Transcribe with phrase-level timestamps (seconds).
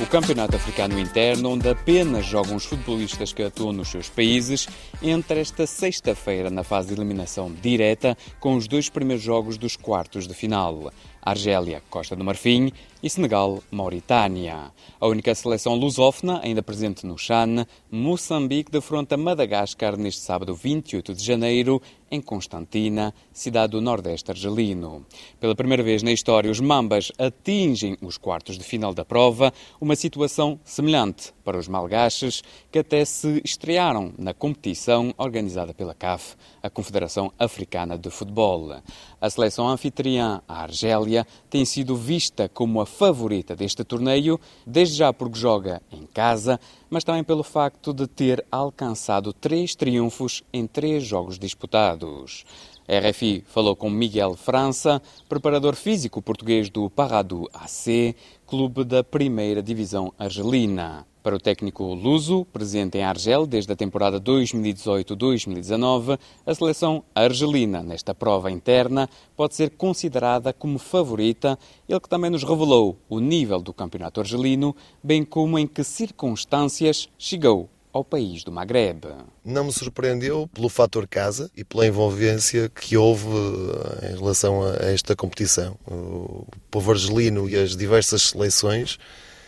[0.00, 4.66] O Campeonato Africano Interno, onde apenas jogam os futebolistas que atuam nos seus países,
[5.02, 10.26] entra esta sexta-feira na fase de eliminação direta com os dois primeiros jogos dos quartos
[10.26, 10.90] de final.
[11.22, 14.72] Argélia, Costa do Marfim e Senegal, Mauritânia.
[15.00, 21.24] A única seleção lusófona ainda presente no Chan, Moçambique defronta Madagascar neste sábado 28 de
[21.24, 25.06] janeiro em Constantina, cidade do Nordeste argelino.
[25.40, 29.96] Pela primeira vez na história, os Mambas atingem os quartos de final da prova, uma
[29.96, 36.68] situação semelhante para os malgaches que até se estrearam na competição organizada pela CAF, a
[36.68, 38.76] Confederação Africana de Futebol.
[39.22, 44.36] A seleção anfitriã, a Argélia, tem sido vista como a favorita deste torneio,
[44.66, 46.58] desde já porque joga em casa,
[46.90, 52.44] mas também pelo facto de ter alcançado três triunfos em três jogos disputados.
[52.88, 59.62] A RFI falou com Miguel França, preparador físico português do Paradu AC, clube da primeira
[59.62, 61.06] divisão argelina.
[61.22, 68.12] Para o técnico luso, presente em Argel desde a temporada 2018-2019, a seleção argelina nesta
[68.12, 71.56] prova interna pode ser considerada como favorita,
[71.88, 77.08] ele que também nos revelou o nível do campeonato argelino, bem como em que circunstâncias
[77.16, 79.04] chegou ao país do Maghreb.
[79.44, 84.74] Não me surpreendeu pelo fator casa e pela envolvência que houve eh, em relação a
[84.86, 85.76] esta competição.
[85.86, 88.98] O povo argelino e as diversas seleções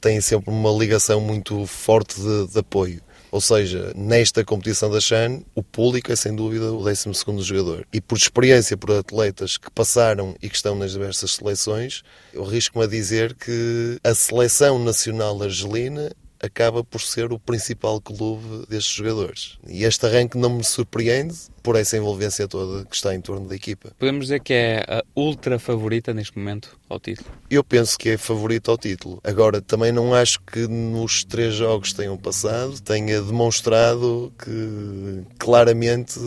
[0.04, 3.00] têm sempre uma ligação muito forte de, de apoio.
[3.32, 7.86] Ou seja, nesta competição da Chan, o público é sem dúvida o 12 jogador.
[7.90, 12.02] E por experiência, por atletas que passaram e que estão nas diversas seleções,
[12.34, 16.12] eu arrisco-me a dizer que a seleção nacional argelina
[16.44, 19.58] acaba por ser o principal clube destes jogadores.
[19.66, 23.54] E este arranque não me surpreende por essa envolvência toda que está em torno da
[23.54, 23.92] equipa.
[23.98, 27.30] Podemos dizer que é a ultra favorita neste momento ao título?
[27.50, 29.18] Eu penso que é favorita ao título.
[29.24, 36.18] Agora, também não acho que nos três jogos que tenham passado tenha demonstrado que claramente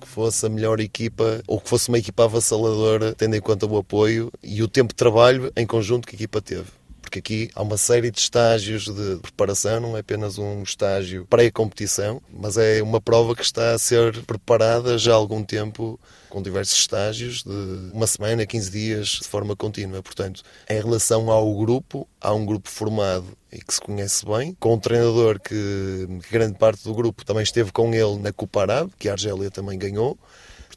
[0.00, 3.76] que fosse a melhor equipa ou que fosse uma equipa avassaladora, tendo em conta o
[3.76, 6.77] apoio e o tempo de trabalho em conjunto que a equipa teve
[7.08, 12.20] porque aqui há uma série de estágios de preparação, não é apenas um estágio pré-competição,
[12.30, 15.98] mas é uma prova que está a ser preparada já há algum tempo
[16.28, 20.02] com diversos estágios de uma semana, 15 dias, de forma contínua.
[20.02, 24.74] Portanto, em relação ao grupo, há um grupo formado e que se conhece bem, com
[24.74, 29.12] um treinador que grande parte do grupo também esteve com ele na Copa que a
[29.12, 30.18] Argélia também ganhou.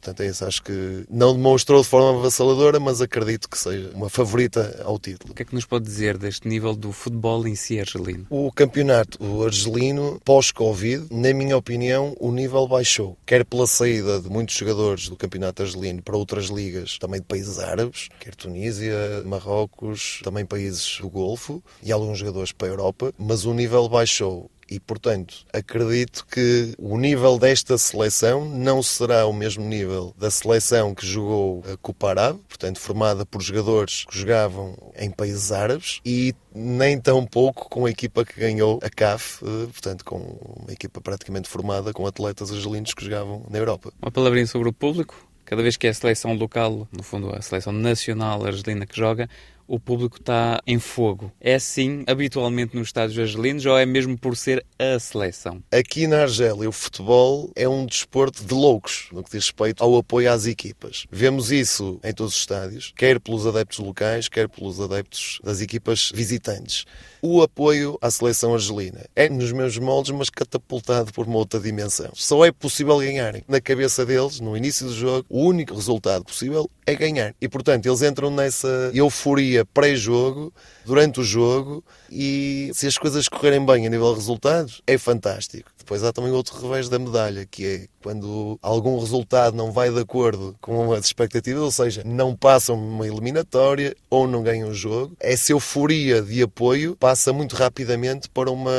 [0.02, 0.44] Portanto, é isso.
[0.44, 5.32] Acho que não demonstrou de forma avassaladora, mas acredito que seja uma favorita ao título.
[5.32, 8.26] O que é que nos pode dizer deste nível do futebol em si argelino?
[8.28, 13.16] O campeonato argelino, pós-Covid, na minha opinião, o nível baixou.
[13.24, 17.60] Quer pela saída de muitos jogadores do campeonato argelino para outras ligas, também de países
[17.60, 23.44] árabes, quer Tunísia, Marrocos, também países do Golfo, e alguns jogadores para a Europa, mas
[23.44, 24.50] o nível baixou.
[24.72, 30.94] E, portanto, acredito que o nível desta seleção não será o mesmo nível da seleção
[30.94, 36.34] que jogou a Copa Árabe, portanto, formada por jogadores que jogavam em países árabes, e
[36.54, 40.16] nem tão pouco com a equipa que ganhou a CAF, eh, portanto, com
[40.62, 43.92] uma equipa praticamente formada com atletas argelinos que jogavam na Europa.
[44.00, 45.14] Uma palavrinha sobre o público.
[45.44, 49.28] Cada vez que é a seleção local, no fundo a seleção nacional argelina que joga,
[49.66, 51.32] o público está em fogo.
[51.40, 55.62] É assim habitualmente nos estádios argelinos ou é mesmo por ser a seleção?
[55.70, 59.96] Aqui na Argélia, o futebol é um desporto de loucos no que diz respeito ao
[59.96, 61.06] apoio às equipas.
[61.10, 66.10] Vemos isso em todos os estádios, quer pelos adeptos locais, quer pelos adeptos das equipas
[66.14, 66.84] visitantes.
[67.20, 72.10] O apoio à seleção argelina é nos meus moldes, mas catapultado por uma outra dimensão.
[72.14, 73.44] Só é possível ganharem.
[73.46, 77.34] Na cabeça deles, no início do jogo, o único resultado possível é ganhar.
[77.40, 80.52] E portanto, eles entram nessa euforia pré-jogo,
[80.84, 85.70] durante o jogo, e se as coisas correrem bem a nível de resultados, é fantástico.
[85.78, 89.98] Depois há também outro revés da medalha, que é quando algum resultado não vai de
[89.98, 95.16] acordo com as expectativas, ou seja, não passam uma eliminatória ou não ganham o jogo,
[95.18, 98.72] essa euforia de apoio passa muito rapidamente para uma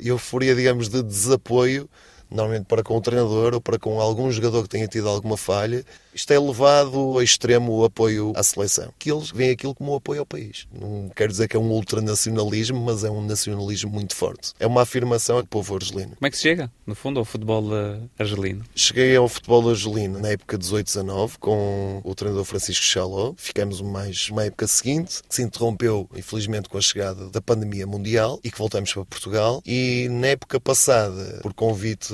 [0.00, 1.88] euforia, digamos, de desapoio
[2.30, 5.84] normalmente para com o treinador ou para com algum jogador que tenha tido alguma falha,
[6.14, 8.92] isto é levado ao extremo o apoio à seleção.
[8.98, 10.66] Que eles veem aquilo como um apoio ao país.
[10.72, 14.52] Não quero dizer que é um ultranacionalismo, mas é um nacionalismo muito forte.
[14.58, 16.16] É uma afirmação do povo argelino.
[16.16, 18.64] Como é que se chega, no fundo, ao futebol uh, argelino?
[18.74, 23.32] Cheguei ao futebol argelino na época 18-19 com o treinador Francisco Chaló.
[23.36, 28.40] Ficamos mais uma época seguinte, que se interrompeu, infelizmente, com a chegada da pandemia mundial
[28.42, 29.62] e que voltamos para Portugal.
[29.64, 32.12] E na época passada, por convite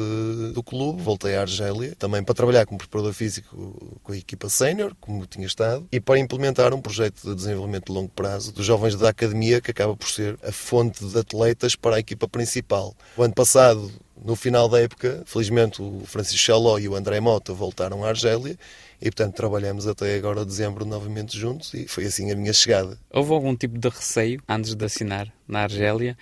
[0.53, 4.95] do clube, voltei à Argélia, também para trabalhar como preparador físico com a equipa sénior,
[5.01, 8.97] como tinha estado, e para implementar um projeto de desenvolvimento de longo prazo dos jovens
[8.97, 12.95] da academia, que acaba por ser a fonte de atletas para a equipa principal.
[13.17, 13.91] O ano passado
[14.25, 18.59] no final da época, felizmente o Francisco Chaló e o André Mota voltaram à Argélia
[19.01, 22.99] e, portanto, trabalhamos até agora dezembro novamente juntos e foi assim a minha chegada.
[23.11, 26.17] Houve algum tipo de receio antes de assinar na Argélia?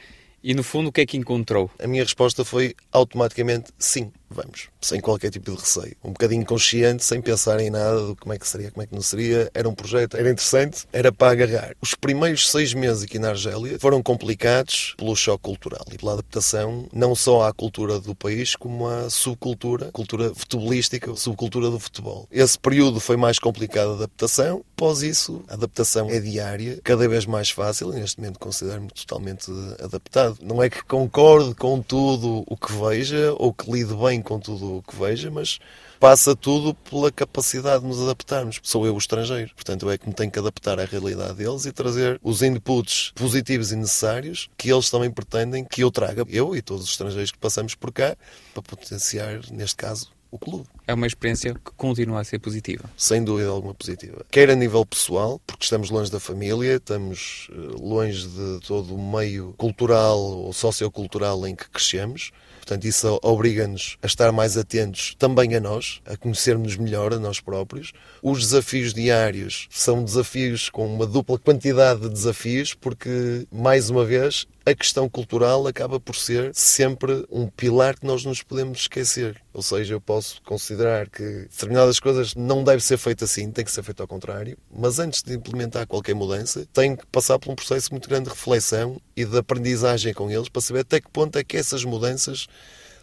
[0.46, 1.70] E, no fundo, o que é que encontrou?
[1.82, 5.96] A minha resposta foi automaticamente sim vamos, sem qualquer tipo de receio.
[6.02, 8.94] Um bocadinho consciente, sem pensar em nada do como é que seria, como é que
[8.94, 9.50] não seria.
[9.54, 11.74] Era um projeto, era interessante, era para agarrar.
[11.80, 16.86] Os primeiros seis meses aqui na Argélia foram complicados pelo choque cultural e pela adaptação
[16.92, 22.26] não só à cultura do país, como à subcultura, cultura futebolística, subcultura do futebol.
[22.30, 24.64] Esse período foi mais complicado de adaptação.
[24.76, 29.50] Após isso, a adaptação é diária, cada vez mais fácil e neste momento considero-me totalmente
[29.80, 30.38] adaptado.
[30.42, 34.76] Não é que concorde com tudo o que veja ou que lide bem com tudo
[34.78, 35.58] o que veja, mas
[35.98, 38.60] passa tudo pela capacidade de nos adaptarmos.
[38.62, 41.72] Sou eu o estrangeiro, portanto é que me tenho que adaptar à realidade deles e
[41.72, 46.62] trazer os inputs positivos e necessários que eles também pretendem que eu traga, eu e
[46.62, 48.16] todos os estrangeiros que passamos por cá,
[48.52, 50.64] para potenciar, neste caso, o clube.
[50.86, 52.84] É uma experiência que continua a ser positiva.
[52.96, 54.24] Sem dúvida alguma positiva.
[54.30, 59.12] Quer a nível pessoal, porque estamos longe da família, estamos eh, longe de todo o
[59.12, 62.32] meio cultural ou sociocultural em que crescemos,
[62.64, 67.38] Portanto, isso obriga-nos a estar mais atentos também a nós, a conhecermos melhor a nós
[67.38, 67.92] próprios.
[68.22, 74.46] Os desafios diários são desafios com uma dupla quantidade de desafios, porque, mais uma vez,
[74.66, 79.40] a questão cultural acaba por ser sempre um pilar que nós nos podemos esquecer.
[79.52, 83.70] Ou seja, eu posso considerar que determinadas coisas não devem ser feitas assim, tem que
[83.70, 87.54] ser feito ao contrário, mas antes de implementar qualquer mudança, tem que passar por um
[87.54, 91.38] processo muito grande de reflexão e de aprendizagem com eles para saber até que ponto
[91.38, 92.46] é que essas mudanças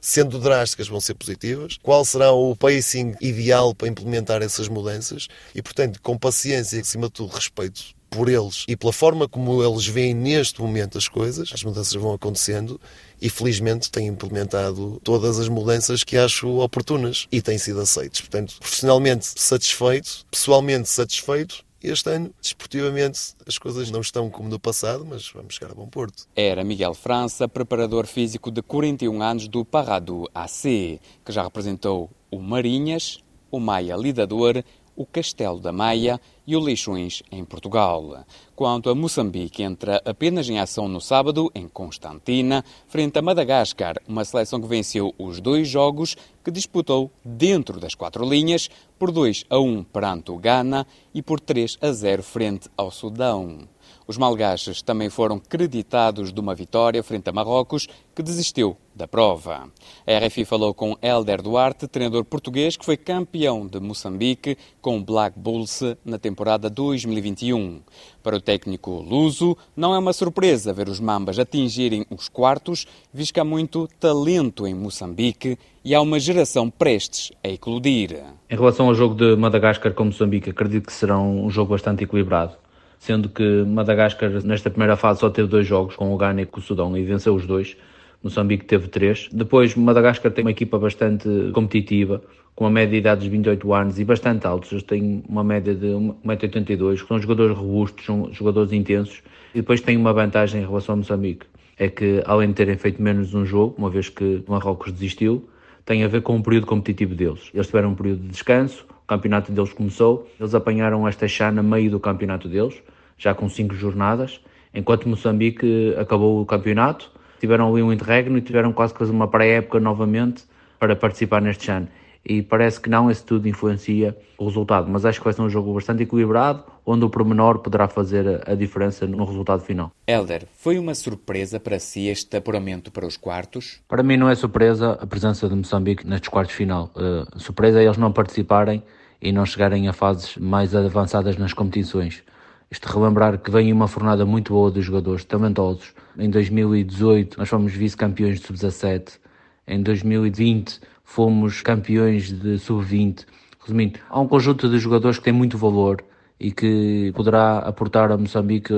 [0.01, 1.77] sendo drásticas, vão ser positivas.
[1.81, 5.27] Qual será o pacing ideal para implementar essas mudanças?
[5.53, 9.63] E, portanto, com paciência e, acima de tudo, respeito por eles e pela forma como
[9.63, 12.79] eles veem neste momento as coisas, as mudanças vão acontecendo
[13.21, 18.19] e felizmente têm implementado todas as mudanças que acho oportunas e têm sido aceitos.
[18.19, 25.03] Portanto, profissionalmente satisfeito, pessoalmente satisfeito este ano, desportivamente, as coisas não estão como no passado,
[25.03, 26.27] mas vamos chegar a bom porto.
[26.35, 32.39] Era Miguel França, preparador físico de 41 anos do Parrado AC, que já representou o
[32.39, 33.17] Marinhas,
[33.49, 34.63] o Maia Lidador
[34.95, 36.19] o Castelo da Maia
[36.51, 38.25] e o Leixões, em Portugal.
[38.53, 44.25] Quanto a Moçambique, entra apenas em ação no sábado, em Constantina, frente a Madagascar, uma
[44.25, 48.69] seleção que venceu os dois jogos que disputou dentro das quatro linhas,
[48.99, 53.69] por 2 a 1 perante o Ghana e por 3 a 0 frente ao Sudão.
[54.11, 59.69] Os malgaches também foram creditados de uma vitória frente a Marrocos, que desistiu da prova.
[60.05, 65.01] A RFI falou com Helder Duarte, treinador português que foi campeão de Moçambique com o
[65.01, 67.79] Black Bulls na temporada 2021.
[68.21, 73.35] Para o técnico luso, não é uma surpresa ver os Mambas atingirem os quartos, visto
[73.35, 78.21] que há muito talento em Moçambique e há uma geração prestes a eclodir.
[78.49, 82.57] Em relação ao jogo de Madagascar com Moçambique, acredito que será um jogo bastante equilibrado
[83.01, 86.59] sendo que Madagascar nesta primeira fase só teve dois jogos com o Ghana e com
[86.59, 87.75] o Sudão e venceu os dois.
[88.23, 89.27] Moçambique teve três.
[89.33, 92.21] Depois, Madagascar tem uma equipa bastante competitiva,
[92.53, 94.71] com uma média de idade de 28 anos e bastante altos.
[94.71, 99.23] Eles têm uma média de 1,82m, são jogadores robustos, são jogadores intensos.
[99.55, 101.47] E depois tem uma vantagem em relação ao Moçambique,
[101.79, 105.49] é que além de terem feito menos um jogo, uma vez que Marrocos desistiu,
[105.83, 107.49] tem a ver com o período competitivo deles.
[107.51, 111.91] Eles tiveram um período de descanso, campeonato deles começou, eles apanharam esta chá no meio
[111.91, 112.81] do campeonato deles,
[113.17, 114.39] já com cinco jornadas,
[114.73, 119.81] enquanto Moçambique acabou o campeonato, tiveram ali um interregno e tiveram quase que uma pré-época
[119.81, 120.45] novamente
[120.79, 121.89] para participar neste ano.
[122.23, 125.49] E parece que não, esse tudo influencia o resultado, mas acho que vai ser um
[125.49, 129.91] jogo bastante equilibrado, onde o pormenor poderá fazer a diferença no resultado final.
[130.07, 133.81] Helder, foi uma surpresa para si este apuramento para os quartos?
[133.89, 136.91] Para mim não é surpresa a presença de Moçambique nestes quartos final.
[136.95, 138.83] Uh, surpresa é eles não participarem
[139.21, 142.23] e não chegarem a fases mais avançadas nas competições.
[142.71, 145.93] Isto relembrar que vem uma fornada muito boa dos jogadores talentosos.
[146.17, 149.19] Em 2018 nós fomos vice-campeões de sub-17.
[149.67, 153.25] Em 2020 fomos campeões de sub-20.
[153.61, 156.03] Resumindo, há um conjunto de jogadores que tem muito valor
[156.39, 158.73] e que poderá aportar a Moçambique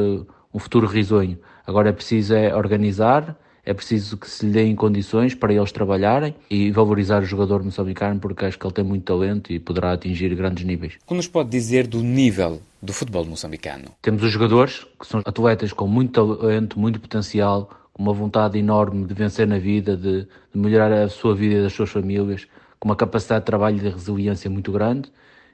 [0.54, 1.40] um futuro risonho.
[1.66, 6.36] Agora é preciso é organizar, é preciso que se lhe deem condições para eles trabalharem
[6.50, 10.34] e valorizar o jogador moçambicano porque acho que ele tem muito talento e poderá atingir
[10.36, 10.98] grandes níveis.
[11.06, 13.86] O que nos pode dizer do nível do futebol moçambicano?
[14.02, 19.06] Temos os jogadores que são atletas com muito talento, muito potencial, com uma vontade enorme
[19.06, 22.48] de vencer na vida, de, de melhorar a sua vida e das suas famílias,
[22.80, 25.10] com uma capacidade de trabalho e de resiliência muito grande.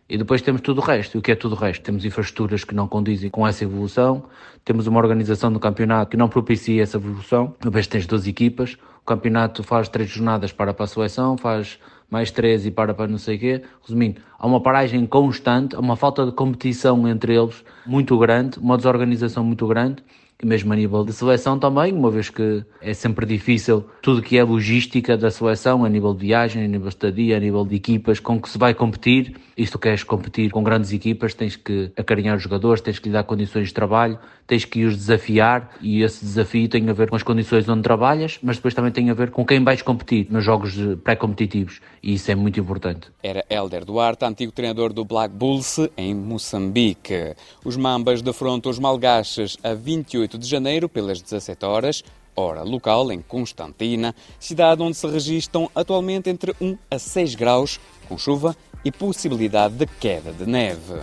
[0.10, 1.16] E depois temos tudo o resto.
[1.16, 1.84] E o que é tudo o resto?
[1.84, 4.24] Temos infraestruturas que não condizem com essa evolução,
[4.66, 7.54] temos uma organização do campeonato que não propicia essa evolução.
[7.62, 12.32] Depois tens 12 equipas, o campeonato faz três jornadas para para a seleção, faz mais
[12.32, 13.62] três e para para não sei o quê.
[13.84, 18.78] Resumindo, há uma paragem constante, há uma falta de competição entre eles muito grande, uma
[18.78, 20.04] desorganização muito grande
[20.44, 24.44] mesmo a nível de seleção também, uma vez que é sempre difícil tudo que é
[24.44, 28.20] logística da seleção, a nível de viagem, a nível de estadia, a nível de equipas
[28.20, 29.36] com que se vai competir.
[29.58, 33.10] E se tu queres competir com grandes equipas, tens que acarinhar os jogadores, tens que
[33.10, 34.18] lhe dar condições de trabalho,
[34.48, 38.40] tens que os desafiar e esse desafio tem a ver com as condições onde trabalhas,
[38.42, 42.32] mas depois também tem a ver com quem vais competir nos jogos pré-competitivos e isso
[42.32, 43.10] é muito importante.
[43.22, 47.36] Era Helder Duarte, antigo treinador do Black Bulls em Moçambique.
[47.66, 52.03] Os Mambas defrontam os Malgaches a 28 de janeiro pelas 17 horas
[52.37, 58.19] hora local, em Constantina, cidade onde se registram atualmente entre 1 a 6 graus, com
[58.19, 61.01] chuva e possibilidade de queda de neve.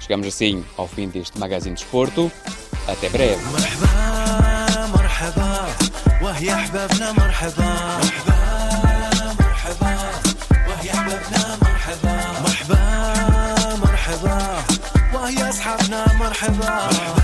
[0.00, 2.30] Chegamos assim ao fim deste Magazine de Esporto.
[2.86, 3.42] Até breve.
[16.18, 17.21] مرحبا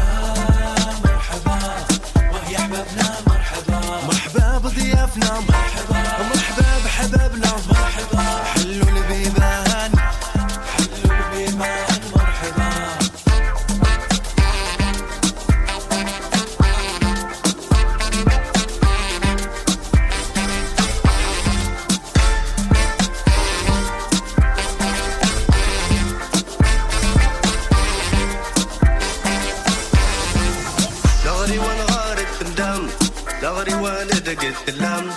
[34.69, 35.11] اللم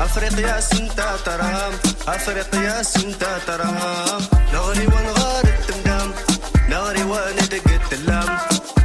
[0.00, 1.72] أفريقيا سنتا ترام.
[2.08, 4.20] أفريقيا سنتا ترام.
[4.52, 6.10] دغري والغارب تندم
[6.70, 8.38] دغري والدقت اللم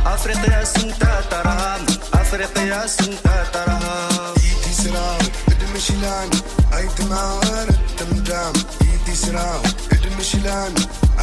[0.05, 1.81] أفريقيا سنتا ترام.
[2.13, 4.33] أفريقيا سنتا ترام.
[4.43, 5.19] إيدي سراو
[5.51, 6.29] ادمشلان
[6.77, 9.61] ايت مارد تمدام إيدي سراو
[9.91, 10.73] ادمشلان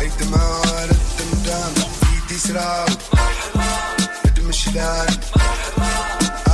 [0.00, 1.72] ايت مارد تمدام
[2.12, 2.86] إيدي سراو.
[4.24, 5.08] ادمشلان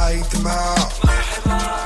[0.06, 0.92] ايت مارد
[1.46, 1.85] Hausibe